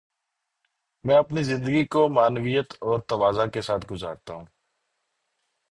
[1.05, 4.45] میں اپنی زندگی کو معنویت اور تواضع کے ساتھ گزارتا ہوں۔